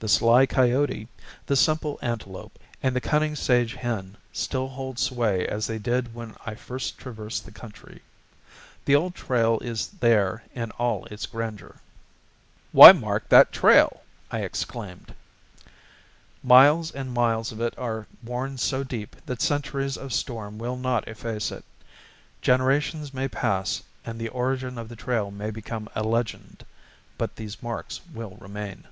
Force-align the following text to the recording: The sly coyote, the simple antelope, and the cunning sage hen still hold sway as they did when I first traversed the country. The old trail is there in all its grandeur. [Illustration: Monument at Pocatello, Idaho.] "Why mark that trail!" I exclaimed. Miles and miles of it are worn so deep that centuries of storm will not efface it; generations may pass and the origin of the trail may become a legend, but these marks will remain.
The 0.00 0.08
sly 0.08 0.46
coyote, 0.46 1.06
the 1.46 1.54
simple 1.54 1.96
antelope, 2.02 2.58
and 2.82 2.96
the 2.96 3.00
cunning 3.00 3.36
sage 3.36 3.74
hen 3.74 4.16
still 4.32 4.66
hold 4.66 4.98
sway 4.98 5.46
as 5.46 5.68
they 5.68 5.78
did 5.78 6.12
when 6.12 6.34
I 6.44 6.56
first 6.56 6.98
traversed 6.98 7.44
the 7.44 7.52
country. 7.52 8.02
The 8.84 8.96
old 8.96 9.14
trail 9.14 9.60
is 9.60 9.86
there 10.00 10.42
in 10.56 10.72
all 10.72 11.04
its 11.04 11.24
grandeur. 11.26 11.76
[Illustration: 12.74 13.00
Monument 13.00 13.00
at 13.00 13.00
Pocatello, 13.00 13.00
Idaho.] 13.00 13.00
"Why 13.00 13.06
mark 13.06 13.28
that 13.28 13.52
trail!" 13.52 14.02
I 14.32 14.44
exclaimed. 14.44 15.14
Miles 16.42 16.90
and 16.90 17.14
miles 17.14 17.52
of 17.52 17.60
it 17.60 17.78
are 17.78 18.08
worn 18.24 18.58
so 18.58 18.82
deep 18.82 19.14
that 19.26 19.40
centuries 19.40 19.96
of 19.96 20.12
storm 20.12 20.58
will 20.58 20.76
not 20.76 21.06
efface 21.06 21.52
it; 21.52 21.64
generations 22.42 23.14
may 23.14 23.28
pass 23.28 23.84
and 24.04 24.18
the 24.20 24.30
origin 24.30 24.78
of 24.78 24.88
the 24.88 24.96
trail 24.96 25.30
may 25.30 25.52
become 25.52 25.88
a 25.94 26.02
legend, 26.02 26.66
but 27.16 27.36
these 27.36 27.62
marks 27.62 28.00
will 28.12 28.36
remain. 28.40 28.88